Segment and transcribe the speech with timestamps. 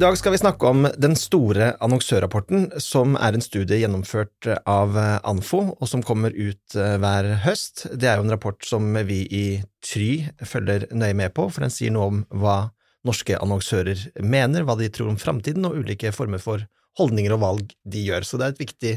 [0.00, 4.94] I dag skal vi snakke om den store annonsørrapporten, som er en studie gjennomført av
[5.28, 7.82] Anfo, og som kommer ut eh, hver høst.
[7.92, 9.42] Det er jo en rapport som vi i
[9.84, 12.56] Try følger nøye med på, for den sier noe om hva
[13.04, 16.64] norske annonsører mener, hva de tror om framtiden, og ulike former for
[16.96, 18.24] holdninger og valg de gjør.
[18.24, 18.96] Så det er et viktig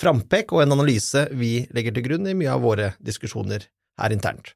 [0.00, 3.68] frampek og en analyse vi legger til grunn i mye av våre diskusjoner
[4.00, 4.54] her internt.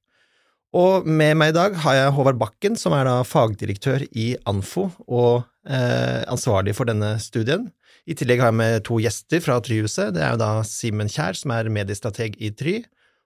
[0.72, 4.88] Og med meg i dag har jeg Håvard Bakken, som er da fagdirektør i Anfo
[5.04, 7.68] og eh, ansvarlig for denne studien.
[8.08, 10.10] I tillegg har jeg med to gjester fra Tryhuset.
[10.16, 12.80] Det er jo da Simen Kjær, som er mediestrateg i Try,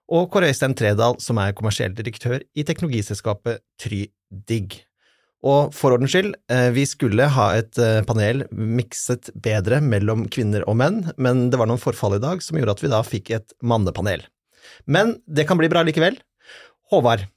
[0.07, 4.77] og Kåre Øystein Tredal, som er kommersiell direktør i teknologiselskapet TryDigg.
[5.47, 10.65] Og for ordens skyld, eh, vi skulle ha et eh, panel mikset bedre mellom kvinner
[10.67, 13.31] og menn, men det var noen forfall i dag som gjorde at vi da fikk
[13.35, 14.25] et mannepanel.
[14.85, 16.17] Men det kan bli bra likevel.
[16.91, 17.27] Håvard,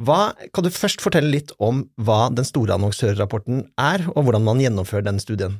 [0.00, 4.62] hva, kan du først fortelle litt om hva den store annonsørrapporten er, og hvordan man
[4.62, 5.58] gjennomfører den studien?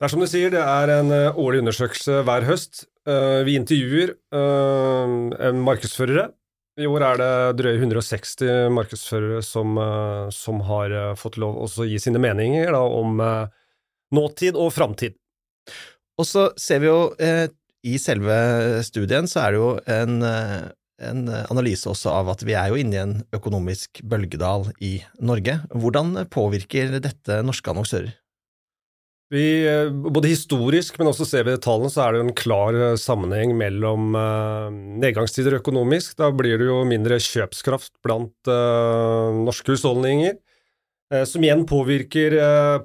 [0.00, 2.86] Det er som du sier, det er en eh, årlig undersøkelse hver høst.
[3.02, 4.12] Vi intervjuer
[5.58, 6.28] markedsførere
[6.80, 11.84] i år er det drøye 160 markedsførere som, eh, som har eh, fått lov å
[11.84, 13.50] gi sine meninger da, om eh,
[14.16, 15.18] nåtid og framtid.
[16.16, 17.50] Og så ser vi jo eh,
[17.84, 20.16] i selve studien så er det jo en,
[21.00, 25.60] en, analyse også av at vi er jo inne i en økonomisk bølgedal i Norge.
[25.72, 28.12] Hvordan påvirker dette norske annonsører?
[29.32, 32.76] Vi, eh, både historisk, men også ser vi tallene, så er det jo en klar
[32.76, 34.12] eh, sammenheng mellom
[35.00, 36.18] nedgangstider økonomisk.
[36.20, 40.36] Da blir det jo mindre kjøpskraft blant norske husholdninger,
[41.28, 42.34] som igjen påvirker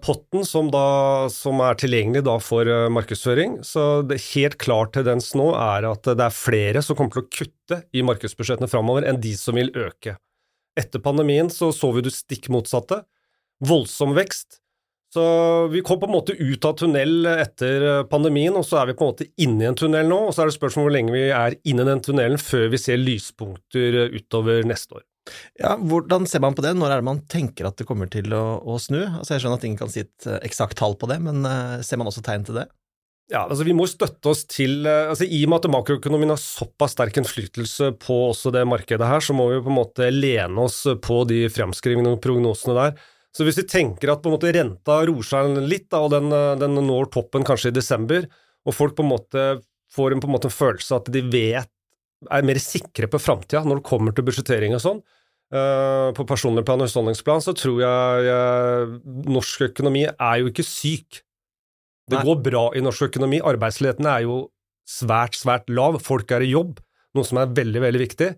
[0.03, 3.59] potten som, da, som, er tilgjengelig for markedsføring.
[3.63, 7.31] Så det helt klar tendens nå er at det er flere som kommer til å
[7.39, 10.17] kutte i markedsbudsjettene framover, enn de som vil øke.
[10.77, 13.01] Etter pandemien så så vi det stikk motsatte.
[13.63, 14.59] Voldsom vekst
[15.13, 18.89] så vi kom på en måte ut av tunnel etter eh, pandemien, og så er
[18.89, 20.19] vi på en måte inne i en tunnel nå.
[20.27, 22.81] Og så er det spørsmål hvor lenge vi er inne i den tunnelen før vi
[22.81, 25.06] ser lyspunkter eh, utover neste år.
[25.59, 26.73] Ja, Hvordan ser man på det?
[26.77, 28.99] Når er det man tenker at det kommer til å, å snu?
[29.05, 31.79] Altså Jeg skjønner at ingen kan si et eh, eksakt tall på det, men uh,
[31.85, 32.67] ser man også tegn til det?
[33.27, 36.93] Ja, altså Vi må støtte oss til altså I og med at makroøkonomien har såpass
[36.95, 40.85] sterk innflytelse på også det markedet her, så må vi på en måte lene oss
[41.03, 42.95] på de fremskrivingene og prognosene der.
[43.35, 46.31] Så hvis vi tenker at på en måte renta roer seg litt, da, og den,
[46.61, 48.25] den, når toppen kanskje i desember,
[48.65, 49.43] og folk på en måte
[49.93, 51.71] får en, på en måte en følelse at de vet,
[52.33, 55.03] er mer sikre på framtida når det kommer til budsjettering og sånn,
[55.53, 60.65] uh, på personlig plan og husholdningsplan, så tror jeg, jeg norsk økonomi er jo ikke
[60.65, 61.21] syk.
[62.07, 62.25] Det Nei.
[62.27, 63.41] går bra i norsk økonomi.
[63.43, 64.41] Arbeidsledigheten er jo
[64.87, 65.99] svært, svært lav.
[66.03, 66.79] Folk er i jobb,
[67.17, 68.29] noe som er veldig, veldig viktig.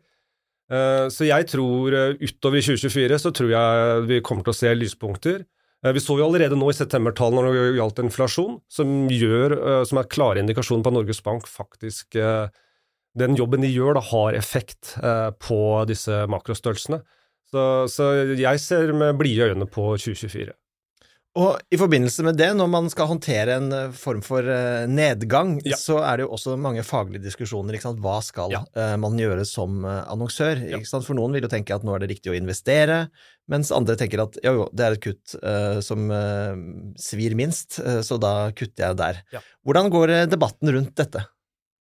[0.69, 4.73] Eh, så jeg tror utover i 2024 så tror jeg vi kommer til å se
[4.73, 5.43] lyspunkter.
[5.85, 9.57] Eh, vi så jo allerede nå i septembertallene når det gjaldt inflasjon, som, gjør,
[9.89, 12.17] som er klare indikasjoner på at Norges Bank faktisk
[13.17, 14.93] Den jobben de gjør, da, har effekt
[15.41, 15.59] på
[15.89, 17.01] disse makrostørrelsene.
[17.49, 20.53] Så, så jeg ser med blide øyne på 2024.
[21.37, 25.59] Og i forbindelse med det, når man skal håndtere en eh, form for uh, nedgang,
[25.61, 25.77] ja.
[25.77, 27.77] så er det jo også mange faglige diskusjoner.
[27.77, 28.01] Ikke sant?
[28.01, 28.63] Hva skal ja.
[28.73, 30.63] uh, man gjøre som uh, annonsør?
[30.65, 30.79] Ja.
[30.79, 31.05] Ikke sant?
[31.05, 33.03] For noen vil jo tenke at nå er det riktig å investere,
[33.49, 35.37] mens andre tenker at jo, jo, det er et kutt
[35.81, 36.11] som
[37.01, 39.21] svir minst, så da kutter jeg der.
[39.65, 41.23] Hvordan går debatten rundt dette?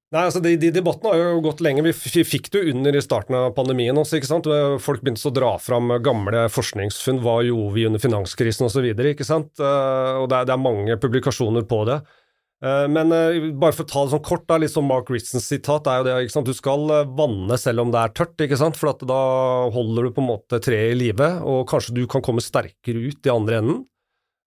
[0.08, 1.82] Nei, altså de, de, Debattene har jo gått lenge.
[1.84, 4.16] Vi fikk det jo under i starten av pandemien også.
[4.16, 4.46] ikke sant?
[4.80, 7.20] Folk begynte å dra fram gamle forskningsfunn.
[7.24, 8.86] Hva gjorde vi under finanskrisen osv.?
[8.88, 9.52] ikke sant?
[9.60, 11.98] Eh, og det er, det er, mange publikasjoner på det.
[12.64, 15.44] Eh, men eh, bare for å ta det sånn kort, da, litt som Mark Ritsons
[15.44, 16.48] sitat er jo det ikke sant?
[16.48, 16.88] Du skal
[17.20, 18.80] vanne selv om det er tørt, ikke sant?
[18.80, 19.22] for da
[19.76, 23.28] holder du på en måte treet i live, og kanskje du kan komme sterkere ut
[23.28, 23.84] i andre enden.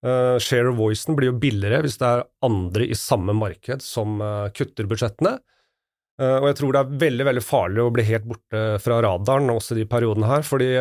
[0.02, 4.16] Uh, share of voicen blir jo billigere hvis det er andre i samme marked som
[4.18, 5.36] uh, kutter budsjettene.
[6.18, 9.52] Uh, og jeg tror det er veldig veldig farlig å bli helt borte fra radaren
[9.54, 10.42] også i de periodene her.
[10.46, 10.72] fordi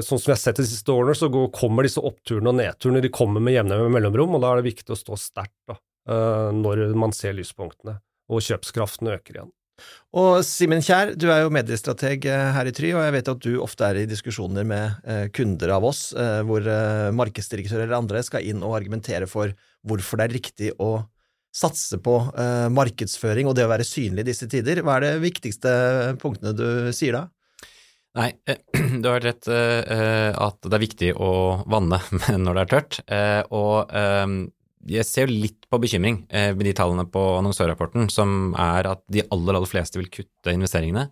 [0.00, 3.04] sånn som jeg har sett de siste årene, så går, kommer disse oppturene og nedturene
[3.04, 5.78] de kommer med jevne mellomrom, og da er det viktig å stå sterkt
[6.10, 8.00] når man ser lyspunktene
[8.32, 9.52] og kjøpskraften øker igjen.
[10.18, 13.44] Og Simen Kjær, du er jo mediestrateg eh, her i Try, og jeg vet at
[13.44, 16.66] du ofte er i diskusjoner med eh, kunder av oss, eh, hvor
[17.14, 19.54] markedsdirektører eller andre skal inn og argumentere for
[19.86, 20.96] hvorfor det er riktig å
[21.54, 22.12] satse på
[22.70, 24.84] markedsføring og det å være synlig i disse tider.
[24.86, 25.72] Hva er det viktigste
[26.22, 27.22] punktene du sier da?
[28.20, 28.28] Nei,
[29.02, 31.32] du har rett at det er viktig å
[31.66, 31.98] vanne
[32.44, 33.00] når det er tørt.
[33.50, 33.90] Og
[34.88, 39.02] jeg ser jo litt på bekymring eh, med de tallene på annonsørrapporten, som er at
[39.12, 41.08] de aller, aller fleste vil kutte investeringene.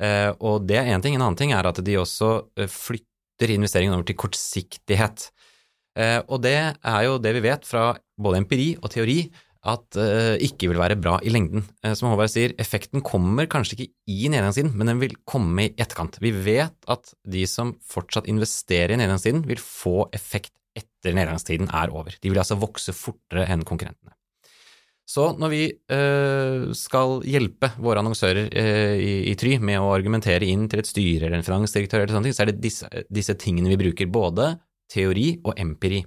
[0.00, 1.16] Eh, og det er én ting.
[1.16, 2.30] En annen ting er at de også
[2.60, 5.30] eh, flytter investeringene over til kortsiktighet.
[5.96, 7.88] Eh, og det er jo det vi vet fra
[8.20, 9.22] både empiri og teori
[9.66, 11.64] at eh, ikke vil være bra i lengden.
[11.82, 15.72] Uh, som Håvard sier, effekten kommer kanskje ikke i nedgangstiden, men den vil komme i
[15.74, 16.20] etterkant.
[16.22, 21.92] Vi vet at de som fortsatt investerer i nedgangstiden, vil få effekt etter nedgangstiden er
[21.94, 22.14] over.
[22.20, 24.14] De vil altså vokse fortere enn konkurrentene.
[25.06, 30.64] Så når vi øh, skal hjelpe våre annonsører i, i, Try med å argumentere inn
[30.66, 33.70] til et styre eller en finansdirektør, eller sånne ting, så er det disse, disse tingene
[33.70, 34.56] vi bruker, både
[34.90, 36.02] teori og empiri.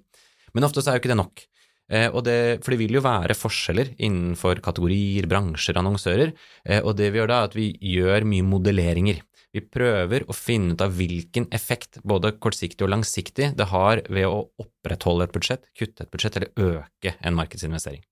[0.52, 1.46] Men ofte så er jo ikke det nok.
[1.90, 6.34] Eh, det, for det vil jo være forskjeller innenfor kategorier, bransjer, annonsører.
[6.68, 9.24] Eh, og det vi gjør da, er at vi gjør mye modelleringer.
[9.56, 14.28] Vi prøver å finne ut av hvilken effekt, både kortsiktig og langsiktig, det har ved
[14.30, 18.04] å opprettholde et budsjett, kutte et budsjett eller øke en markedsinvestering.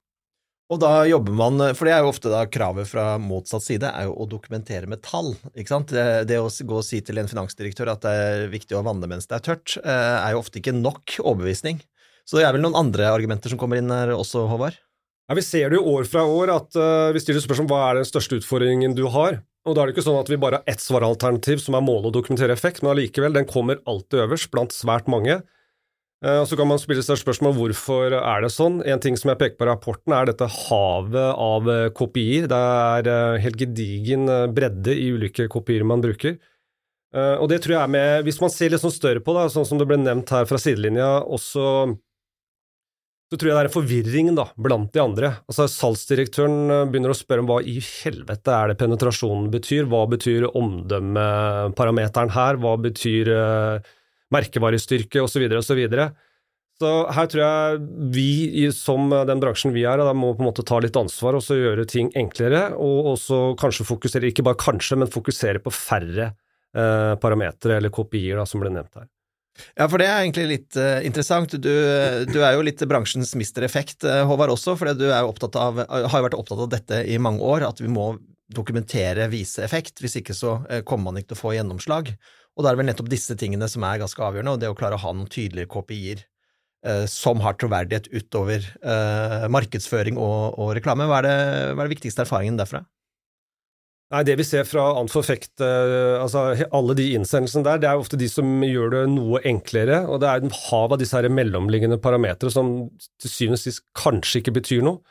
[0.67, 4.09] Og da jobber man, for det er jo ofte da kravet fra motsatt side, er
[4.09, 5.31] jo å dokumentere med tall.
[5.53, 5.93] ikke sant?
[5.95, 9.07] Det, det å gå og si til en finansdirektør at det er viktig å vanne
[9.07, 11.79] mens det er tørt, eh, er jo ofte ikke nok overbevisning.
[12.27, 14.75] Så det er vel noen andre argumenter som kommer inn her også, Håvard?
[15.27, 17.81] Ja, Vi ser det jo år fra år at uh, vi stiller spørsmål om hva
[17.89, 19.41] er den største utfordringen du har.
[19.67, 22.13] Og da er det ikke sånn at vi bare har ett svaralternativ som er målet
[22.13, 25.41] å dokumentere effekt, men allikevel, den kommer alltid øverst blant svært mange.
[26.23, 28.79] Uh, og Så kan man spille seg spørsmål hvorfor er det sånn.
[28.87, 32.47] En ting som jeg peker på i rapporten, er dette havet av uh, kopier.
[32.47, 36.39] Det er helt gedigen bredde i ulike kopier man bruker.
[37.17, 39.65] og det tror jeg er med Hvis man ser litt sånn større på det, sånn
[39.65, 41.97] som det ble nevnt her fra sidelinja, også
[43.27, 45.31] så tror jeg det er forvirringen da, blant de andre.
[45.51, 50.05] Altså Salgsdirektøren eh, begynner å spørre om hva i helvete er det penetrasjonen betyr, hva
[50.13, 53.89] betyr omdømmeparameteren her, hva betyr uh,
[54.31, 55.43] merkevarestyrke osv.
[55.49, 55.59] osv.
[55.67, 56.07] Så, videre,
[56.79, 57.83] så her tror jeg
[58.15, 58.31] vi,
[58.75, 61.59] som den bransjen vi er, da må på en måte ta litt ansvar og så
[61.59, 67.19] gjøre ting enklere, og også kanskje fokusere, ikke bare kanskje, men fokusere på færre uh,
[67.19, 69.11] parametere eller kopier da, som ble nevnt her.
[69.77, 71.55] Ja, for det er egentlig litt uh, interessant.
[71.57, 71.69] Du,
[72.29, 76.25] du, er jo litt bransjens mister effekt, uh, Håvard, også, for du av, har jo
[76.27, 78.11] vært opptatt av dette i mange år, at vi må
[78.53, 80.01] dokumentere, vise effekt.
[80.03, 82.13] Hvis ikke så uh, kommer man ikke til å få gjennomslag.
[82.57, 84.77] Og da er det vel nettopp disse tingene som er ganske avgjørende, og det å
[84.77, 86.25] klare å ha noen tydelige KPI-er
[87.09, 88.63] som har troverdighet utover
[89.51, 91.07] markedsføring og, og reklame.
[91.09, 91.33] Hva er, det,
[91.73, 92.83] hva er det viktigste erfaringen derfra?
[94.07, 97.99] Nei, Det vi ser fra Ant for Fekt, altså alle de innsendelsene der, det er
[97.99, 100.05] ofte de som gjør det noe enklere.
[100.07, 102.87] Og det er en hav av disse her mellomliggende parametere som
[103.19, 105.03] til syvende og sist kanskje ikke betyr noe.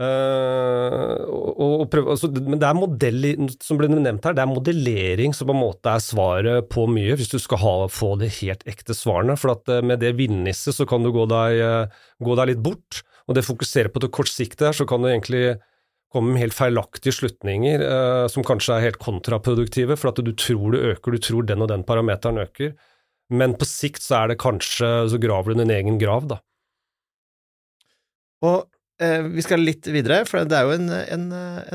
[0.00, 3.26] Uh, og, og prøve, altså, men det er modell,
[3.60, 7.18] som ble nevnt her, det er modellering som på en måte er svaret på mye,
[7.20, 9.36] hvis du skal ha, få de helt ekte svarene.
[9.36, 11.92] For at uh, med det villnisset så kan du gå deg,
[12.24, 13.02] gå deg litt bort.
[13.28, 15.58] Og det fokuserer på det kortsiktige her, så kan du egentlig
[16.12, 20.74] kommer med helt feilaktige slutninger eh, som kanskje er helt kontraproduktive, for at du tror
[20.74, 22.74] du øker, du tror den og den parameteren øker,
[23.30, 26.40] men på sikt så er det kanskje så graver du din egen grav, da.
[28.42, 28.64] Og
[29.04, 31.26] eh, vi skal litt videre, for det er jo en, en,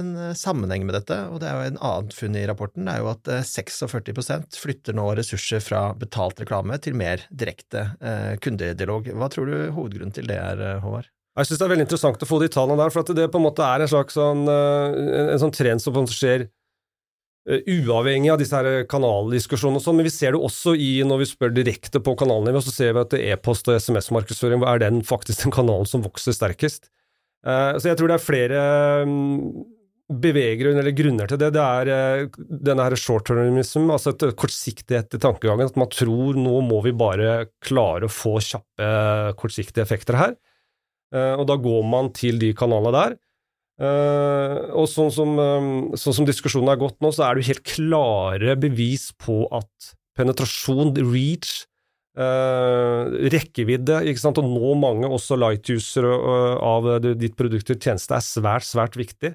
[0.01, 3.05] en, sammenheng med dette, og det er jo en annet funn i rapporten, det er
[3.05, 4.03] jo at 46
[4.35, 9.13] eh, flytter nå ressurser fra betalt reklame til mer direkte eh, kundedialog.
[9.15, 11.14] Hva tror du hovedgrunnen til det er, eh, Håvard?
[11.35, 13.43] Jeg synes det er veldig interessant å få de tallene der, for det på en
[13.43, 18.39] måte er en slags sånn, eh, en, en sånn trend som skjer uh, uavhengig av
[18.39, 22.00] disse her kanaldiskusjonene og sånn, men vi ser det også i når vi spør direkte
[22.03, 26.07] på kanalnivå, så ser vi at e-post og SMS-markedsføring er den faktisk den kanalen som
[26.07, 26.88] vokser sterkest.
[27.43, 28.63] Uh, så jeg tror det er flere
[29.03, 29.67] um,
[30.24, 31.51] beveger eller grunner til det.
[31.51, 36.79] Det er denne her short-termism, altså et kortsiktighet i tankegangen, at man tror nå må
[36.88, 38.91] vi bare klare å få kjappe,
[39.41, 40.38] kortsiktige effekter her.
[41.15, 43.15] Eh, og da går man til de kanalene der.
[43.75, 47.50] Uh, og sånn som, um, sånn som, diskusjonen er gått nå, så er det jo
[47.50, 51.65] helt klare bevis på at penetrasjon, reach,
[52.15, 56.88] uh, rekkevidde, ikke sant, å nå mange, også light-usere uh, av
[57.19, 59.34] ditt produkt eller tjeneste, er svært, svært viktig.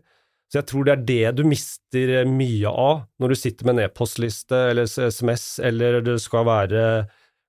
[0.49, 3.84] Så jeg tror det er det du mister mye av når du sitter med en
[3.90, 6.84] e-postliste eller SMS, eller det skal være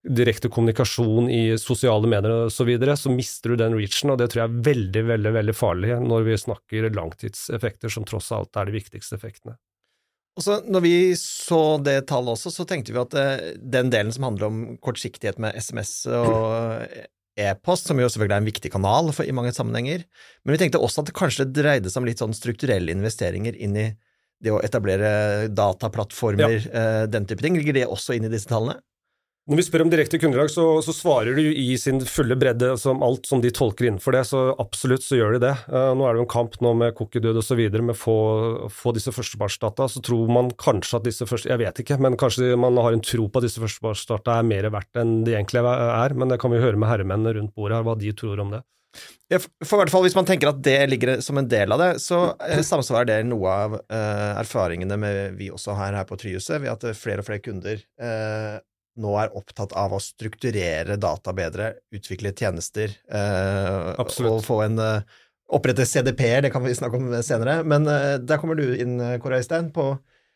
[0.02, 4.32] direkte kommunikasjon i sosiale medier osv., så, videre, så mister du den reachen, og det
[4.32, 8.70] tror jeg er veldig, veldig veldig farlig når vi snakker langtidseffekter, som tross alt er
[8.70, 9.58] de viktigste effektene.
[10.40, 14.14] Og så Når vi så det tallet også, så tenkte vi at eh, den delen
[14.16, 16.86] som handler om kortsiktighet med SMS og
[17.42, 20.06] e-post, som jo selvfølgelig er en viktig kanal for, i mange sammenhenger,
[20.44, 23.78] men vi tenkte også at det kanskje dreide seg om litt sånn strukturelle investeringer inn
[23.78, 23.92] i
[24.42, 26.72] det å etablere dataplattformer, ja.
[26.80, 27.60] Eh, den type ting.
[27.60, 28.80] Ligger det også inn i disse tallene?
[29.52, 33.02] Når vi spør om direkte kundelag, så, så, svarer de i sin fulle bredde som
[33.04, 35.52] alt som de tolker innenfor det, så absolutt så gjør de det.
[35.68, 37.60] Uh, nå er det jo en kamp nå med cookie-død osv.
[37.74, 38.16] med å få,
[38.72, 39.90] få disse førstepartsdata.
[39.92, 43.04] Så tror man kanskje at disse første Jeg vet ikke, men kanskje man har en
[43.04, 46.16] tro på at disse førstepartsdata er mer verdt enn de egentlig er.
[46.16, 48.64] Men det kan vi høre med herremennene rundt bordet her, hva de tror om det.
[49.68, 52.24] For hvert fall Hvis man tenker at det ligger som en del av det, så
[52.48, 56.72] eh, samsvarer det noe av eh, erfaringene med vi også har her på Tryhuset, ved
[56.72, 57.84] at flere og flere kunder
[59.00, 65.20] nå er opptatt av å strukturere data bedre, utvikle tjenester eh, og få en uh,
[65.52, 67.62] opprette CDP-er, det kan vi snakke om senere.
[67.68, 69.72] Men eh, der kommer du inn, Kåre Øystein.
[69.76, 69.94] På,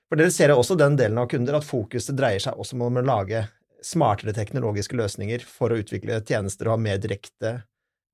[0.10, 3.06] for dere ser også den delen av kunder at fokuset dreier seg også om å
[3.06, 3.46] lage
[3.86, 7.60] smartere teknologiske løsninger for å utvikle tjenester og ha mer direkte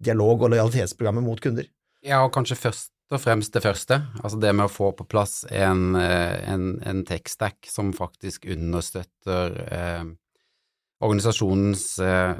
[0.02, 1.70] dialog og lojalitetsprogrammer mot kunder.
[2.02, 4.00] Ja, og kanskje først og fremst det første.
[4.22, 10.04] Altså det med å få på plass en, en, en tech-stack som faktisk understøtter eh,
[11.02, 12.36] organisasjonens eh,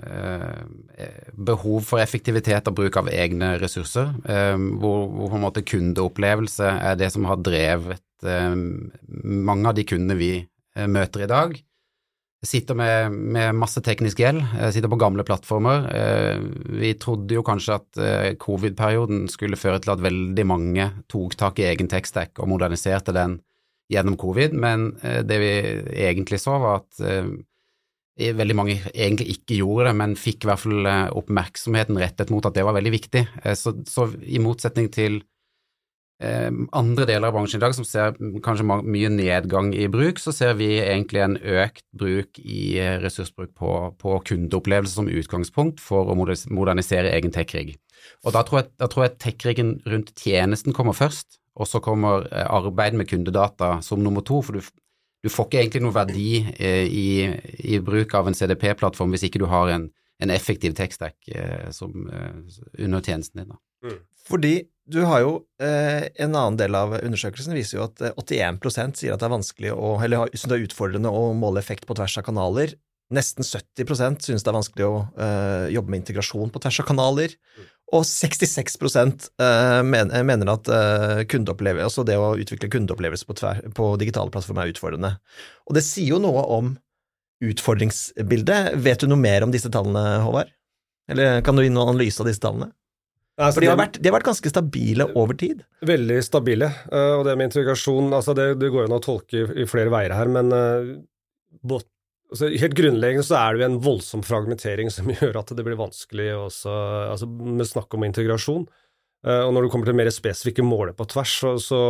[0.98, 5.66] eh, behov for effektivitet og bruk av egne ressurser, eh, hvor, hvor, på en måte
[5.66, 10.34] kundeopplevelse er det som har drevet mange av de kundene vi
[10.94, 11.56] møter i dag.
[12.46, 14.44] Sitter med, med masse teknisk gjeld,
[14.76, 15.88] sitter på gamle plattformer.
[16.84, 18.02] Vi trodde jo kanskje at
[18.46, 23.40] covid-perioden skulle føre til at veldig mange tok tak i egen tech-stack og moderniserte den
[23.90, 25.52] gjennom covid, men det vi
[26.06, 27.02] egentlig så, var at
[28.38, 32.46] veldig mange egentlig ikke gjorde det, men fikk i hvert fall eh, oppmerksomheten rettet mot
[32.48, 33.26] at det var veldig viktig.
[33.44, 35.20] Eh, så, så i motsetning til
[36.24, 40.34] eh, andre deler av bransjen i dag som ser kanskje mye nedgang i bruk, så
[40.36, 46.18] ser vi egentlig en økt bruk i ressursbruk på, på kundeopplevelse som utgangspunkt for å
[46.18, 47.76] modernisere egen tech-rigg.
[48.26, 53.10] Og da tror jeg, jeg tech-riggen rundt tjenesten kommer først, og så kommer arbeid med
[53.12, 54.72] kundedata som nummer to, for du,
[55.22, 57.08] du får ikke egentlig noe verdi eh, i,
[57.62, 59.90] i, bruk av en CDP-plattform hvis ikke du har en,
[60.22, 62.32] en effektiv tekstdekk eh, eh,
[62.82, 63.54] under tjenesten din.
[63.86, 64.00] Mm.
[64.28, 64.56] Fordi
[64.92, 69.14] du har jo eh, En annen del av undersøkelsen viser jo at 81 eh, sier
[69.14, 72.18] at det er vanskelig å, eller synes det er utfordrende å måle effekt på tvers
[72.20, 72.76] av kanaler.
[73.12, 77.36] Nesten 70% synes det er vanskelig å uh, jobbe med integrasjon på tvers av kanaler.
[77.92, 84.32] Og 66 eh, mener at uh, altså det å utvikle kundeopplevelse på, tver, på digitale
[84.32, 85.12] plattformer er utfordrende.
[85.68, 86.72] Og det sier jo noe om
[87.44, 88.78] utfordringsbildet.
[88.80, 90.54] Vet du noe mer om disse tallene, Håvard?
[91.12, 92.72] Eller kan du gi noen analyse av disse tallene?
[93.42, 95.64] Altså, For de har, vært, de har, vært, ganske stabile over tid.
[95.88, 96.72] Veldig stabile.
[96.92, 100.14] Eh, og det med integrasjon altså det, det går an å tolke i, flere veier
[100.16, 100.52] her, men
[102.32, 105.80] altså, Helt grunnleggende så er det jo en voldsom fragmentering som gjør at det blir
[105.80, 106.78] vanskelig også,
[107.12, 108.66] altså, med snakk om integrasjon.
[109.22, 111.82] Uh, og når det kommer til mer spesifikke måler på tvers, så, så,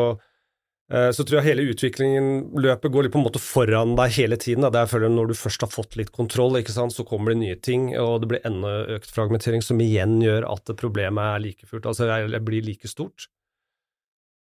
[0.92, 4.40] uh, så, tror jeg hele utviklingen, løpet, går litt på en måte foran deg hele
[4.42, 4.66] tiden.
[4.66, 4.74] Da.
[4.74, 7.60] Det er føler Når du først har fått litt kontroll, sant, så kommer det nye
[7.60, 11.88] ting, og det blir enda økt fragmentering, som igjen gjør at problemet er like fullt,
[11.88, 13.30] altså det blir like stort.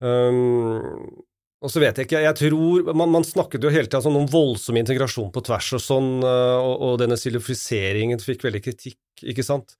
[0.03, 1.23] Um,
[1.65, 4.29] og så vet jeg ikke, jeg tror Man, man snakket jo hele tida sånn om
[4.29, 9.01] voldsom integrasjon på tvers og sånn, eh, og, og denne silofiseringen fikk veldig kritikk,
[9.33, 9.75] ikke sant?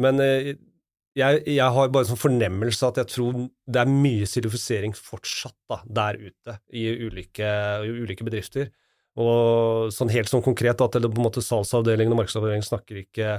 [0.00, 0.54] Men eh,
[1.14, 3.36] jeg, jeg har bare sånn fornemmelse at jeg tror
[3.70, 7.50] det er mye silofisering fortsatt da, der ute i ulike,
[7.86, 8.72] i ulike, bedrifter.
[9.22, 13.36] Og sånn helt sånn konkret at eller på en måte salgsavdelingen og markedsavdelingen snakker ikke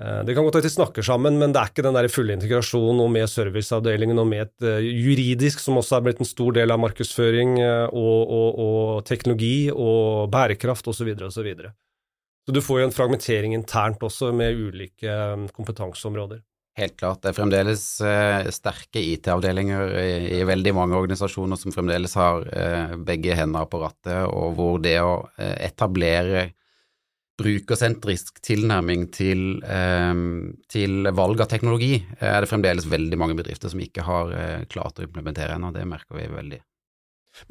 [0.00, 3.02] det kan godt at de snakker sammen, men det er ikke den der fulle integrasjonen
[3.04, 6.72] og med serviceavdelingen og med et uh, juridisk, som også er blitt en stor del
[6.72, 11.12] av markedsføring, uh, og, og, og, teknologi og bærekraft osv.
[11.28, 11.74] Så, videre.
[12.46, 15.18] så du får jo en fragmentering internt også, med ulike
[15.52, 16.40] kompetanseområder.
[16.80, 17.20] Helt klart.
[17.20, 17.84] Det er fremdeles
[18.56, 22.46] sterke IT-avdelinger i, veldig mange organisasjoner som fremdeles har
[22.96, 26.46] begge hender på rattet, og hvor det å etablere
[27.42, 30.14] brukersentrisk tilnærming til, eh,
[30.72, 35.00] til, valg av teknologi er det fremdeles veldig mange bedrifter som ikke har eh, klart
[35.00, 35.72] å implementere ennå.
[35.74, 36.60] Det merker vi veldig.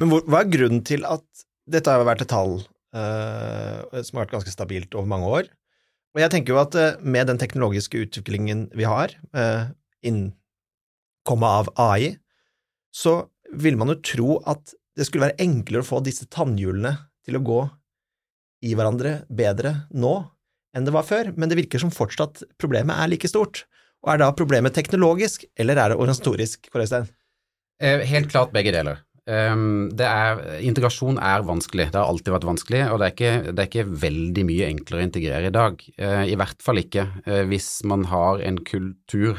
[0.01, 1.25] Men hvor, hva er grunnen til at
[1.71, 5.49] dette har vært et tall uh, som har vært ganske stabilt over mange år?
[6.13, 9.71] Og jeg tenker jo at med den teknologiske utviklingen vi har, uh,
[10.05, 10.33] innen
[11.25, 12.17] av AI,
[12.93, 16.95] så vil man jo tro at det skulle være enklere å få disse tannhjulene
[17.25, 17.61] til å gå
[18.61, 20.15] i hverandre bedre nå
[20.75, 23.65] enn det var før, men det virker som fortsatt problemet er like stort.
[24.01, 27.09] Og Er da problemet teknologisk, eller er det organisatorisk, Kårøystein?
[27.81, 29.01] Eh, helt klart begge deler.
[29.29, 33.61] Um, er, integrasjon er vanskelig, det har alltid vært vanskelig, og det er ikke, det
[33.61, 35.83] er ikke veldig mye enklere å integrere i dag.
[36.01, 39.37] Uh, I hvert fall ikke uh, hvis man har en kultur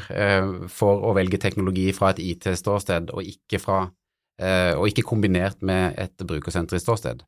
[0.71, 7.27] for å velge teknologi fra et IT-ståsted, og, og, ikke kombinert med et brukersentrisk ståsted.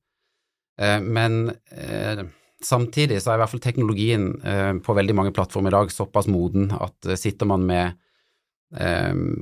[0.82, 2.26] Eh, men eh,
[2.64, 6.28] samtidig så er i hvert fall teknologien eh, på veldig mange plattformer i dag såpass
[6.32, 8.02] moden at sitter man med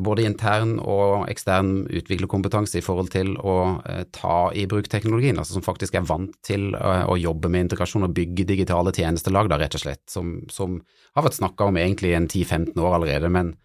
[0.03, 3.79] både intern og ekstern utviklerkompetanse i forhold til å
[4.13, 8.13] ta i bruk teknologien, altså som faktisk er vant til å jobbe med integrasjon og
[8.13, 10.75] bygge digitale tjenestelag, da rett og slett, som, som
[11.15, 13.55] har vært snakka om egentlig en 10-15 år allerede, men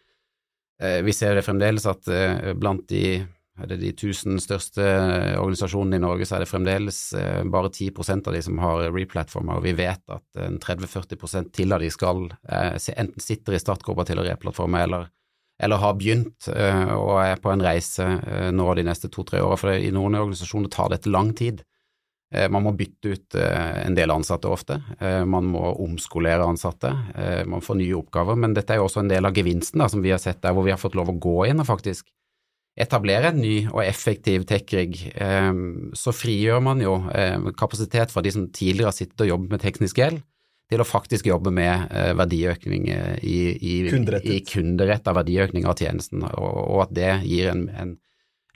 [1.05, 2.09] vi ser det fremdeles at
[2.57, 3.19] blant de
[3.59, 4.85] er det de tusen største
[5.39, 9.59] organisasjonene i Norge, så er det fremdeles eh, bare 10% av de som har replatformer,
[9.59, 14.23] og vi vet at 30-40% til av de skal eh, enten sitter i startgruppa til
[14.23, 15.09] å replattforme, eller,
[15.63, 18.07] eller har begynt eh, og er på en reise
[18.55, 19.59] nå de neste to-tre åra.
[19.59, 21.65] For i noen organisasjoner tar dette lang tid.
[22.29, 26.91] Man må bytte ut en del ansatte ofte, man må omskolere ansatte,
[27.49, 30.05] man får nye oppgaver, men dette er jo også en del av gevinsten da, som
[30.05, 32.05] vi har sett der hvor vi har fått lov å gå inn og faktisk
[32.79, 38.33] etablere en ny og effektiv tech-rig, ehm, så frigjør man jo ehm, kapasitet fra de
[38.35, 40.21] som tidligere har sittet og jobbet med teknisk gjeld,
[40.69, 43.77] til å faktisk jobbe med eh, verdiøkning i, i, i,
[44.37, 47.97] i kunderetta verdiøkning av tjenesten, og, og at det gir en, en,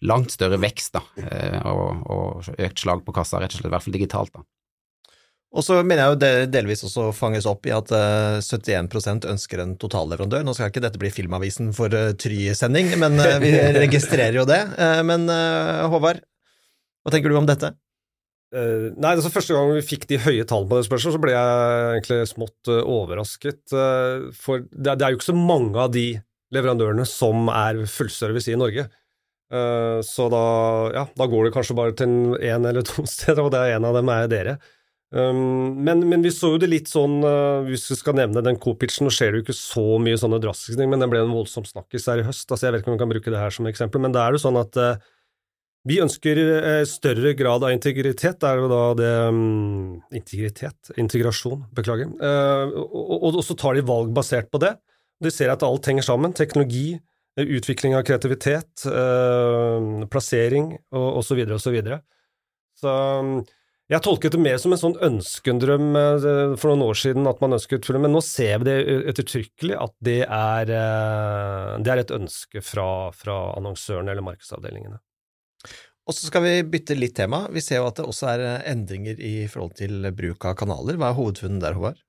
[0.02, 3.74] langt større vekst da, eh, og, og, økt slag på kassa, rett og slett, i
[3.74, 4.34] hvert fall digitalt.
[4.34, 4.42] da.
[5.52, 9.60] Og så mener jeg jo det delvis også fanges opp i at 71 eh, ønsker
[9.60, 10.46] en totalleverandør.
[10.46, 13.52] Nå skal ikke dette bli Filmavisen for uh, Try-sending, men uh, vi
[13.84, 14.62] registrerer jo det.
[15.04, 15.28] Men
[15.92, 16.22] Håvard,
[17.04, 17.74] hva tenker du om dette?
[18.52, 21.84] nei, altså Første gang vi fikk de høye tallene på det spørsmålet, så ble jeg
[21.94, 23.62] egentlig smått overrasket.
[23.72, 26.04] for det, det, er jo ikke så mange av de
[26.52, 28.84] leverandørene som er fullservice i Norge.
[30.04, 30.44] så da,
[30.98, 33.88] ja, da går det kanskje bare til én eller to steder, og det er en
[33.88, 34.58] av dem er dere.
[35.12, 38.56] Um, men, men, vi så jo det litt sånn, uh, hvis vi skal nevne den
[38.60, 41.34] co-pitchen, nå skjer det jo ikke så mye sånne drastiske ting, men den ble en
[41.36, 42.48] voldsom snakkis her i høst.
[42.48, 44.32] altså Jeg vet ikke om vi kan bruke det her som eksempel, men det er
[44.32, 45.04] jo sånn at uh,
[45.84, 48.40] vi ønsker uh, større grad av integritet.
[48.40, 50.94] Det er jo da det um, Integritet?
[50.96, 52.08] Integrasjon, beklager.
[52.16, 54.78] Og, og, og, så tar de valg basert på det.
[55.22, 56.32] De ser at alt henger sammen.
[56.32, 56.96] Teknologi,
[57.36, 58.84] utvikling av kreativitet,
[60.12, 61.42] plassering og osv.
[61.44, 62.00] og så videre.
[62.80, 63.42] Så, så um,
[63.92, 66.26] jeg tolket det mer som en sånn ønskendrøm eh,
[66.60, 68.76] for noen år siden, at man ønsket film, men nå ser vi det
[69.12, 72.86] ettertrykkelig at det er, eh, det er et ønske fra,
[73.16, 75.00] fra annonsørene eller markedsavdelingene.
[76.08, 77.44] Og så skal vi bytte litt tema.
[77.52, 80.98] Vi ser jo at det også er endringer i forhold til bruk av kanaler.
[80.98, 82.00] Hva er hovedfunnet der, Håvard?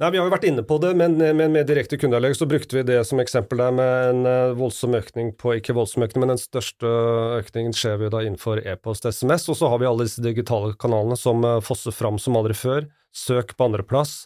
[0.00, 2.78] Nei, Vi har jo vært inne på det, men med, med direkte kundeavlegg så brukte
[2.78, 6.32] vi det som eksempel der med en uh, voldsom økning på Ikke voldsom økning, men
[6.32, 6.88] den største
[7.36, 9.44] økningen skjer jo da innenfor e-post SMS.
[9.52, 12.88] Og så har vi alle disse digitale kanalene som uh, fosser fram som aldri før.
[13.12, 14.22] Søk på andreplass,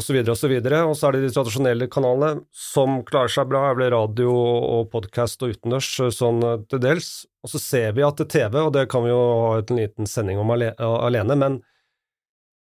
[0.00, 0.56] osv., osv.
[0.56, 3.66] Og, så og så er det de tradisjonelle kanalene som klarer seg bra.
[3.68, 6.40] Er vel radio og podkast og utendørs eh, sånn
[6.72, 7.26] til dels.
[7.44, 10.40] Og så ser vi at TV, og det kan vi jo ha en liten sending
[10.40, 11.60] om alene, men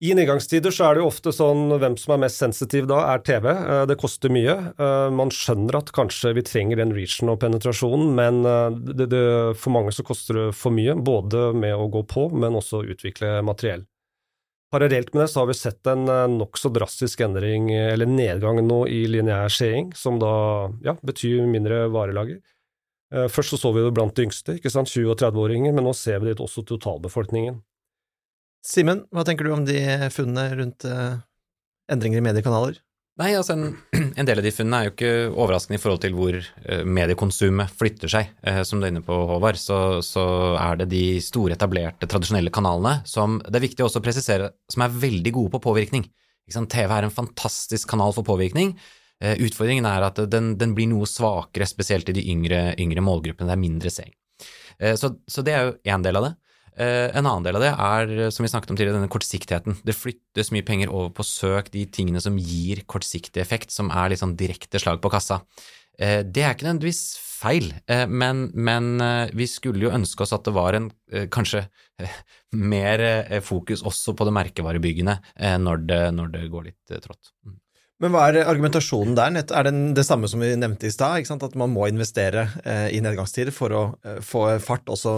[0.00, 3.20] i nedgangstider så er det jo ofte sånn hvem som er mest sensitiv da, er
[3.20, 3.50] TV.
[3.52, 4.54] Eh, det koster mye.
[4.72, 9.22] Eh, man skjønner at kanskje vi trenger den reachen og penetrasjonen, men eh, det, det,
[9.60, 12.88] for mange så koster det for mye, både med å gå på, men også å
[12.94, 13.84] utvikle materiell.
[14.72, 16.06] Parallelt med det så har vi sett en
[16.38, 22.38] nokså drastisk endring, eller nedgang nå, i lineær seing, som da ja, betyr mindre varelager.
[23.34, 25.90] Først så så vi det blant de yngste, ikke sant, 20- og 30-åringer, men nå
[25.98, 27.58] ser vi det også totalbefolkningen.
[28.66, 29.80] Simen, hva tenker du om de
[30.12, 31.16] funnene rundt uh,
[31.90, 32.80] endringer i mediekanaler?
[33.20, 33.64] Nei, altså en,
[34.18, 37.72] en, del av de funnene er jo ikke overraskende i forhold til hvor uh, mediekonsumet
[37.80, 38.34] flytter seg.
[38.44, 40.24] Uh, som du er inne på, Håvard, så, så,
[40.60, 44.84] er det de store, etablerte, tradisjonelle kanalene som det er viktig også å presisere, som
[44.84, 46.04] er veldig gode på påvirkning.
[46.50, 48.72] TV er en fantastisk kanal for påvirkning.
[49.22, 53.46] Utfordringen er at den, den, blir noe svakere, spesielt i de yngre, yngre målgruppene.
[53.46, 54.10] Det er mindre seing.
[54.98, 56.32] Så, så det er jo én del av det.
[56.78, 59.80] Eh, en annen del av det er, som vi snakket om tidligere, denne kortsiktigheten.
[59.86, 64.12] Det flyttes mye penger over på søk, de tingene som gir kortsiktig effekt, som er
[64.12, 65.42] litt sånn direkte slag på kassa.
[65.98, 67.02] Eh, det er ikke nødvendigvis
[67.40, 69.02] feil, eh, men, men
[69.36, 70.90] vi skulle jo ønske oss at det var en
[71.32, 71.64] kanskje
[72.56, 73.02] mer
[73.44, 75.16] fokus også på det merkevarebyggende
[75.60, 77.32] når det, når det går litt trått.
[77.44, 77.58] Mm.
[78.00, 79.34] Men hva er argumentasjonen der?
[79.52, 82.46] Er det det samme som vi nevnte i stad, at man må investere
[82.92, 83.82] i nedgangstider for å
[84.24, 85.16] få fart også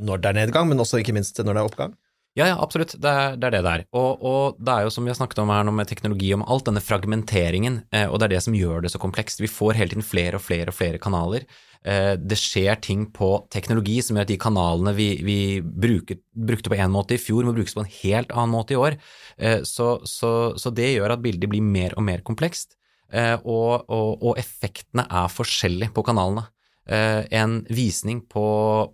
[0.00, 1.94] når det er nedgang, men også ikke minst når det er oppgang?
[2.34, 2.96] Ja, ja, absolutt.
[2.98, 3.82] Det er det er det der.
[3.94, 6.42] Og, og, det er jo som vi har snakket om her nå med teknologi, om
[6.42, 9.42] alt denne fragmenteringen, eh, og det er det som gjør det så komplekst.
[9.42, 11.46] Vi får hele tiden flere og flere og flere kanaler.
[11.84, 16.72] Eh, det skjer ting på teknologi som gjør at de kanalene vi, vi bruket, brukte
[16.72, 18.96] på én måte i fjor, må brukes på en helt annen måte i år.
[19.36, 22.78] Eh, så, så, så, det gjør at bildet blir mer og mer komplekst,
[23.12, 26.48] eh, og, og, og effektene er forskjellige på kanalene.
[26.84, 28.44] Eh, en visning på,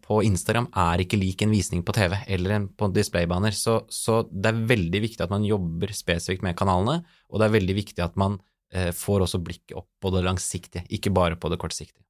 [0.05, 4.20] på, Instagram er ikke lik en visning på TV eller en, på displaybaner, så, så,
[4.31, 8.05] det er veldig viktig at man jobber spesifikt med kanalene, og det er veldig viktig
[8.05, 8.37] at man
[8.70, 12.05] eh, får også blikket opp på det langsiktige, ikke bare på det kortsiktige.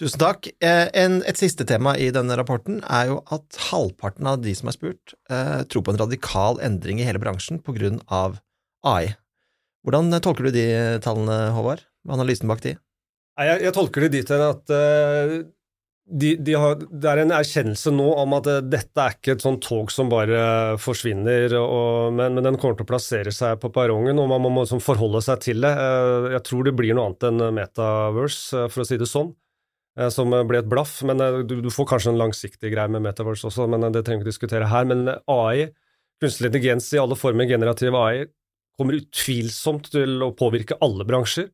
[0.00, 0.50] Tusen takk.
[0.64, 4.68] Eh, en, et siste tema i denne rapporten er jo at halvparten av de som
[4.68, 8.36] er spurt, eh, tror på en radikal endring i hele bransjen på grunn av
[8.84, 9.14] AI.
[9.84, 10.68] Hvordan tolker du de
[11.00, 11.88] tallene, Håvard?
[12.08, 12.76] Analysen bak de?
[13.40, 15.34] Jeg, jeg tolker det dit hen at uh,
[16.10, 19.44] de, de har, det er en erkjennelse nå om at uh, dette er ikke et
[19.44, 23.70] sånt tog som bare forsvinner, og, men, men, den kommer til å plassere seg på
[23.74, 25.70] perrongen, og man må, må liksom forholde seg til det.
[25.72, 29.32] Uh, jeg tror det blir noe annet enn metaverse, for å si det sånn,
[30.14, 31.00] som ble et blaff.
[31.06, 34.30] Men du, du, får kanskje en langsiktig greie med metaverse også, men det trenger vi
[34.30, 34.86] ikke diskutere her.
[34.88, 35.70] Men AI,
[36.22, 38.28] kunstig intelligens i alle former, generativ AI,
[38.78, 41.50] kommer utvilsomt til å påvirke alle bransjer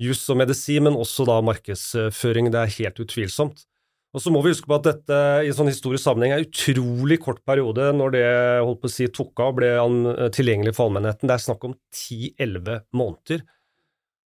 [0.00, 2.48] juss og medisin, men også da markedsføring.
[2.52, 3.66] Det er helt utvilsomt.
[4.10, 6.48] Og så må vi huske på at dette i en sånn historisk sammenheng er en
[6.48, 8.26] utrolig kort periode når det
[8.58, 9.70] holdt på å si tok av og ble
[10.34, 11.30] tilgjengelig for allmennheten.
[11.30, 13.44] Det er snakk om 10-11 måneder.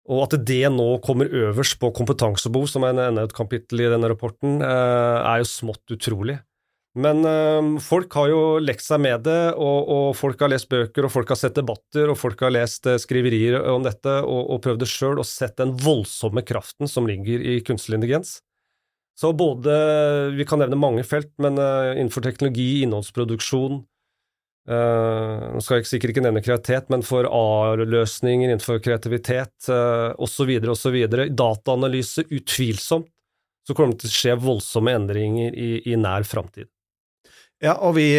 [0.07, 4.09] Og at det nå kommer øverst på kompetansebehov, som er enda et kapittel i denne
[4.13, 6.39] rapporten, eh, er jo smått utrolig.
[6.97, 11.05] Men øh, folk har jo lekt seg med det, og, og, folk har lest bøker,
[11.05, 14.63] og folk har sett debatter, og folk har lest uh, skriverier om dette og, og
[14.65, 18.39] prøvd det sjøl, og sett den voldsomme kraften som ligger i kunstig intelligens.
[19.17, 19.75] Så både
[20.37, 23.79] Vi kan nevne mange felt, men øh, innenfor teknologi, innholdsproduksjon
[24.69, 30.55] øh, Nå skal jeg sikkert ikke nevne kreativitet, men for A-løsninger innenfor kreativitet uh, osv.,
[30.73, 30.97] osv.
[31.29, 33.13] Dataanalyse, utvilsomt,
[33.67, 36.71] så kommer det til å skje voldsomme endringer i, i nær framtid.
[37.65, 38.11] Ja, og vi,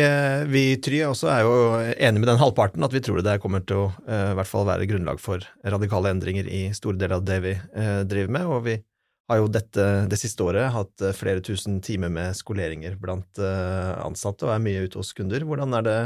[0.50, 1.58] vi Try også er jo
[1.94, 4.88] enige med den halvparten, at vi tror det kommer til å uh, hvert fall være
[4.90, 8.48] grunnlag for radikale endringer i store deler av det vi uh, driver med.
[8.50, 8.78] Og vi
[9.30, 14.48] har jo dette, det siste året hatt uh, flere tusen timer med skoleringer blant ansatte
[14.48, 15.46] og er mye ute hos kunder.
[15.46, 16.00] Hvordan er det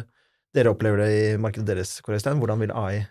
[0.52, 3.06] dere opplever det i markedet deres, Kåre Hvordan vil AI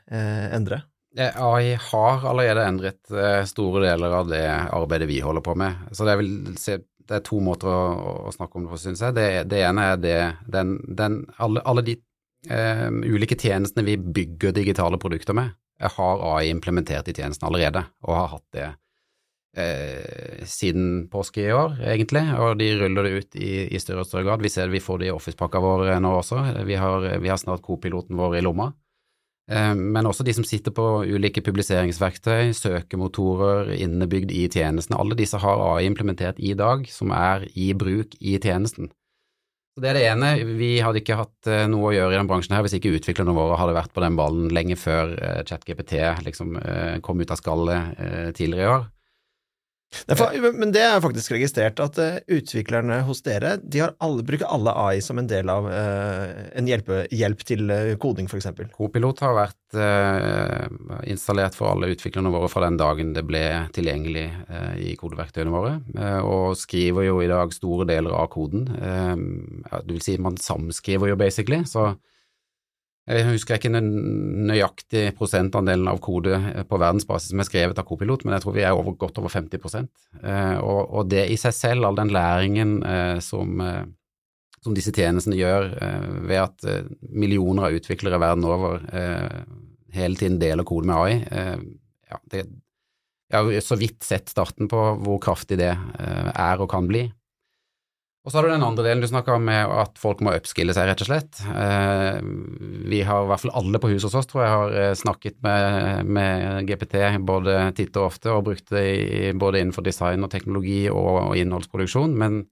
[0.52, 0.82] endre?
[1.16, 3.14] AI har allerede endret
[3.48, 5.88] store deler av det arbeidet vi holder på med.
[5.96, 6.76] Så det vil se
[7.08, 7.80] det er to måter å,
[8.28, 9.16] å snakke om det på, syns jeg.
[9.16, 10.18] Det, det, ene er det,
[10.50, 11.96] den, den, alle, alle, de
[12.50, 18.16] eh, ulike tjenestene vi bygger digitale produkter med, har AI implementert i tjenesten allerede, og
[18.16, 18.68] har hatt det
[19.56, 22.24] eh, siden påske i år, egentlig.
[22.38, 24.44] Og de ruller det ut i, i større og større grad.
[24.44, 26.42] Vi ser det, vi får det i Office-pakka vår nå også.
[26.68, 28.70] Vi har, vi har snart co-piloten vår i lomma.
[29.50, 34.98] Eh, men også de som sitter på ulike publiseringsverktøy, søkemotorer innebygd i tjenestene.
[35.00, 38.92] Alle disse har AI implementert i dag, som er i bruk i tjenesten.
[39.74, 40.30] Så Det er det ene.
[40.58, 43.34] Vi hadde ikke hatt eh, noe å gjøre i den bransjen her hvis ikke utviklerne
[43.34, 46.56] våre hadde vært på den ballen lenge før eh, ChatGPT liksom
[47.02, 48.88] kom ut av skallet tidligere i år.
[50.60, 55.00] Men det er faktisk registrert at uh, utviklerne hos dere de alle, bruker alle AI
[55.02, 58.48] som en del av uh, en hjelpe, hjelp til uh, koding, f.eks.
[58.76, 59.56] Copilot har vært
[61.06, 64.24] installert for alle utviklerne våre fra den dagen det ble tilgjengelig
[64.82, 65.76] i kodeverktøyene våre,
[66.26, 68.64] og skriver jo i dag store deler av koden.
[68.66, 71.92] det vil si, man samskriver jo basically, så
[73.10, 73.88] jeg husker ikke den
[74.46, 76.36] nøyaktig prosentandelen av kode
[76.68, 79.32] på verdensbasis som er skrevet av Copilot, men jeg tror vi er over, godt over
[79.32, 79.58] 50
[80.22, 83.82] eh, og, og det i seg selv, all den læringen eh, som, eh,
[84.62, 85.70] som, disse tjenestene gjør
[86.28, 86.66] ved at
[87.10, 88.82] millioner av utviklere verden over
[89.90, 91.14] hele tiden deler kode med AI,
[92.10, 92.44] ja, det,
[93.30, 97.06] jeg har så vidt sett starten på hvor kraftig det er og kan bli.
[98.20, 100.74] Og så har du den andre delen du snakka om, med at folk må upskille
[100.76, 101.38] seg, rett og slett.
[101.40, 102.18] Eh,
[102.92, 105.38] vi har i hvert fall alle på huset hos oss, tror jeg, har eh, snakket
[105.46, 110.32] med, med GPT både titt og ofte, og brukt det i, både innenfor design og
[110.34, 112.12] teknologi og, og, innholdsproduksjon.
[112.20, 112.42] Men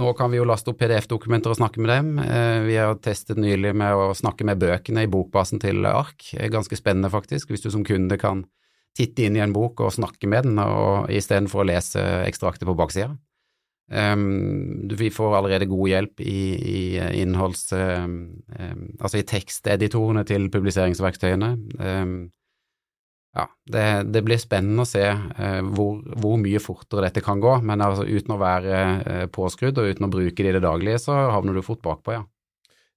[0.00, 2.12] nå kan vi jo laste opp PDF-dokumenter og snakke med dem.
[2.26, 6.32] Eh, vi har testet nylig med å snakke med bøkene i bokbasen til Ark.
[6.50, 8.42] Ganske spennende, faktisk, hvis du som kunde kan
[8.98, 10.58] titte inn i en bok og snakke med den,
[11.14, 13.14] istedenfor å lese ekstraktet på baksida.
[13.90, 16.80] Um, vi får allerede god hjelp i, i
[17.22, 17.72] innholds...
[17.74, 21.56] Um, um, altså i teksteditorene til publiseringsverktøyene.
[23.34, 27.56] ja, det, det, blir spennende å se uh, hvor, hvor, mye fortere dette kan gå,
[27.66, 31.02] men altså uten å være uh, påskrudd og uten å bruke det i det daglige,
[31.02, 32.26] så havner du fort bakpå, ja.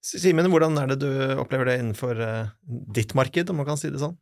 [0.04, 2.52] Simen, hvordan er det du opplever det innenfor uh,
[2.94, 4.18] ditt marked, om man kan si det sånn?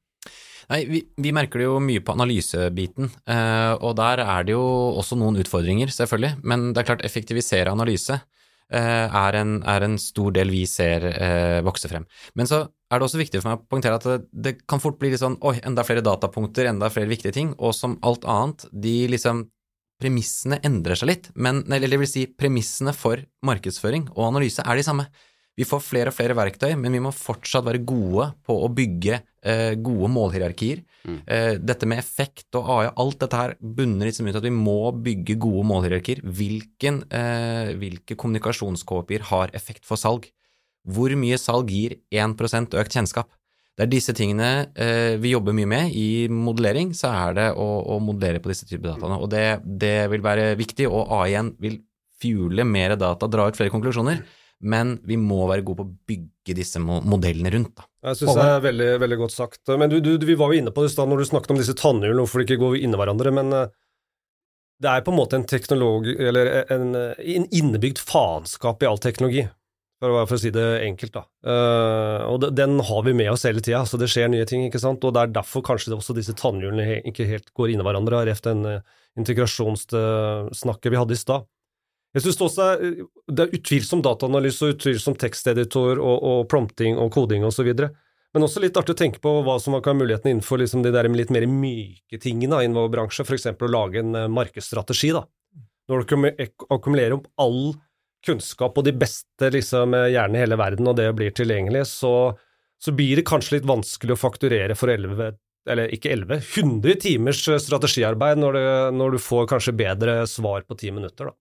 [0.70, 4.62] Nei, vi, vi, merker det jo mye på analysebiten, eh, og der er det jo
[5.00, 6.36] også noen utfordringer, selvfølgelig.
[6.46, 11.08] Men det er klart, effektivisere analyse eh, er, en, er, en, stor del vi ser
[11.12, 12.06] eh, vokse frem.
[12.38, 15.00] Men så er det også viktig for meg å poengtere at det, det, kan fort
[15.00, 18.68] bli litt sånn oi, enda flere datapunkter, enda flere viktige ting, og som alt annet,
[18.72, 19.46] de liksom
[20.02, 24.78] premissene endrer seg litt, men, eller det vil si premissene for markedsføring og analyse er
[24.78, 25.06] de samme.
[25.52, 29.18] Vi får flere og flere verktøy, men vi må fortsatt være gode på å bygge
[29.18, 30.80] eh, gode målhierarkier.
[31.04, 31.18] Mm.
[31.26, 34.94] Eh, dette med effekt og AI, alt dette her bunner liksom ut at vi må
[35.04, 36.24] bygge gode målhierarkier.
[36.24, 40.30] Hvilken, eh, hvilke kommunikasjonskopier har effekt for salg?
[40.88, 43.28] Hvor mye salg gir 1% økt kjennskap?
[43.76, 45.92] Det er disse tingene eh, vi jobber mye med.
[45.92, 49.20] I modellering så er det å, å modellere på disse typer dataene.
[49.20, 51.82] Og det, det vil være viktig, og AI-en vil
[52.22, 54.22] fuele mer data, dra ut flere konklusjoner
[54.62, 57.74] men vi må være gode på å bygge disse modellene rundt.
[57.78, 57.86] Da.
[58.08, 59.62] Jeg syns det er veldig, veldig, godt sagt.
[59.78, 61.58] Men du, du, vi var jo inne på det i stad når du snakket om
[61.58, 63.32] disse tannhjulene, hvorfor de ikke går inn hverandre.
[63.34, 63.64] Men uh,
[64.82, 69.44] det er på en måte en teknologi, eller en, en innebygd faenskap i all teknologi,
[70.02, 71.18] for å, for å si det enkelt.
[71.18, 71.24] da.
[71.42, 74.68] Uh, og den har vi med oss hele tida, så det skjer nye ting.
[74.68, 75.02] ikke sant?
[75.02, 78.44] Og det er derfor kanskje også disse tannhjulene ikke helt går inn i hverandre, ref
[78.46, 78.62] den
[79.18, 81.50] integrasjonssnakket vi hadde i stad.
[82.12, 82.64] Jeg synes også
[83.32, 87.70] Det er utvilsomt dataanalyse og utvilsomt teksteditor og, og prompting og koding osv.
[88.32, 90.92] Men også litt artig å tenke på hva som kan være mulighetene innenfor liksom de
[90.94, 93.50] der litt mer myke tingene i vår bransje, f.eks.
[93.52, 95.12] å lage en eh, markedsstrategi.
[95.16, 95.26] da.
[95.90, 96.14] Når du
[96.72, 97.74] akkumulerer opp all
[98.24, 102.32] kunnskap og de beste liksom, gjerne i hele verden, og det blir tilgjengelig, så,
[102.80, 105.34] så blir det kanskje litt vanskelig å fakturere for 11
[105.70, 108.64] eller ikke 11, 100 timers strategiarbeid når, du,
[108.98, 111.30] når du får kanskje bedre svar på 10 minutter.
[111.30, 111.36] da.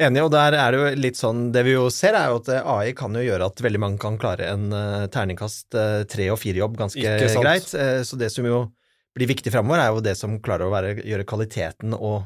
[0.00, 2.48] Enig, og der er det jo litt sånn Det vi jo ser, er jo at
[2.48, 6.30] eh, AI kan jo gjøre at veldig mange kan klare en uh, terningkast uh, tre-
[6.32, 7.68] og fire-jobb ganske greit.
[7.76, 8.64] Uh, så det som jo
[9.12, 12.22] blir viktig framover, er jo det som klarer å være, gjøre kvaliteten og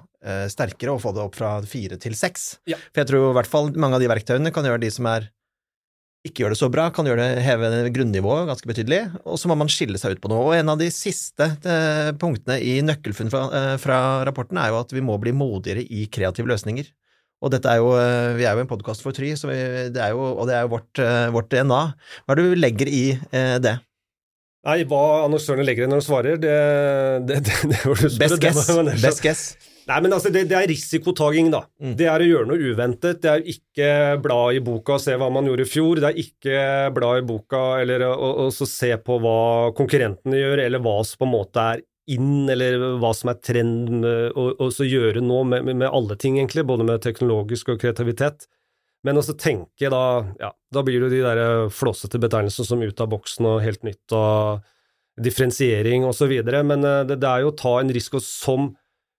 [0.50, 2.56] sterkere, og få det opp fra fire til seks.
[2.66, 2.78] Ja.
[2.90, 5.28] For jeg tror i hvert fall mange av de verktøyene kan gjøre de som er
[6.26, 9.54] ikke gjør det så bra, kan gjøre det, heve grunnivået ganske betydelig, og så må
[9.58, 10.48] man skille seg ut på noe.
[10.48, 11.46] Og en av de siste
[12.22, 13.44] punktene i nøkkelfunn fra,
[13.82, 16.90] fra rapporten er jo at vi må bli modigere i kreative løsninger.
[17.44, 19.58] Og dette er jo, eh, vi er jo en podkast for Try, vi,
[19.92, 21.82] det jo, og det er jo vårt, eh, vårt, DNA.
[22.24, 23.76] Hva er det du legger i eh, det?
[24.66, 26.54] Nei, hva annonsørene legger i når de svarer, det,
[27.28, 28.38] det, det, det var du spørre.
[28.40, 29.02] Best guess.
[29.04, 29.42] Best guess.
[29.86, 31.60] Nei, men altså, det, det er risikotaking, da.
[31.78, 31.92] Mm.
[32.00, 33.20] Det er å gjøre noe uventet.
[33.22, 33.90] Det er ikke
[34.24, 36.00] bla i boka og se hva man gjorde i fjor.
[36.02, 36.64] Det er ikke
[36.96, 39.36] bla i boka eller å, se på hva
[39.78, 44.04] konkurrentene gjør, eller hva som på en måte er inn, eller hva som er trend,
[44.06, 48.46] og gjøre nå med, med, alle ting, egentlig, både med teknologisk og kreativitet.
[49.06, 50.04] Men også tenke da
[50.40, 53.84] Ja, da blir det jo de der flåsete betegnelsene som ut av boksen og helt
[53.86, 54.64] nytt og
[55.22, 58.74] differensiering og så videre, men eh, det, det, er jo å ta en risiko som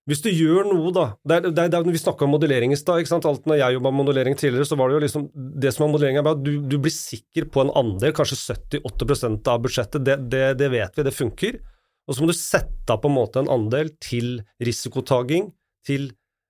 [0.08, 3.04] hvis du gjør noe, da det er, det er, Vi snakka om modellering i stad.
[3.28, 5.92] Alt når jeg jobba med modellering tidligere, så var det jo liksom Det som er
[5.92, 10.06] modellering, er at du, du blir sikker på en andel, kanskje 70-80% av budsjettet.
[10.08, 11.60] Det, det, det, vet vi, det funker.
[12.08, 15.50] Og så må du sette av på en måte en andel til risikotaking,
[15.88, 16.10] til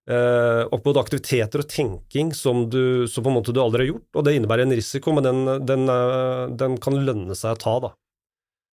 [0.09, 4.09] eh, opp aktiviteter og tenking som, du, som på en måte du aldri har gjort.
[4.13, 7.77] Og det innebærer en risiko, men den, den, eh, den kan lønne seg å ta,
[7.87, 7.93] da.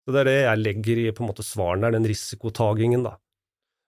[0.01, 3.17] Så Det er det jeg legger i på en måte svarene, den risikotagingen, da.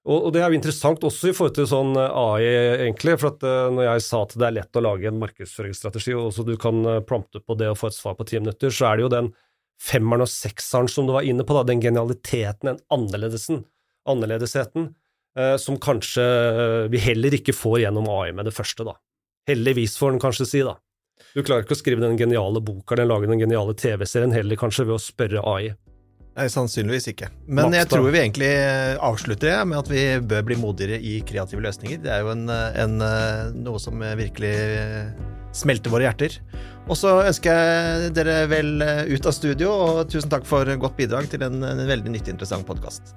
[0.03, 2.47] Og, og, det er jo interessant også i forhold til sånn eh, AI,
[2.85, 3.15] egentlig.
[3.21, 6.29] For at uh, når jeg sa at det er lett å lage en markedsføringsstrategi, og
[6.35, 8.99] så du kan prompte på det og få et svar på ti minutter, så er
[8.99, 9.31] det jo den
[9.83, 13.63] femmeren og sekseren som du var inne på, da, den genialiteten, den annerledesen,
[14.09, 14.91] annerledesheten,
[15.39, 18.97] eh, som kanskje eh, vi heller ikke får gjennom AI med det første, da.
[19.49, 20.77] Heldigvis, får en kanskje si, da.
[21.33, 24.87] Du klarer ikke å skrive den geniale boka eller lage den geniale TV-serien heller, kanskje,
[24.87, 25.73] ved å spørre AI.
[26.33, 27.27] Nei, sannsynligvis ikke.
[27.45, 30.97] Men Max, jeg tror vi egentlig eh, avslutter det med at vi bør bli modigere
[30.97, 31.99] i kreative løsninger.
[32.01, 32.95] Det er jo en, en,
[33.59, 34.55] noe som virkelig
[35.53, 36.39] smelter våre hjerter.
[36.83, 41.29] Og så ønsker jeg dere vel ut av studio, og tusen takk for godt bidrag
[41.31, 43.15] til en, en veldig nyttig, interessant podkast.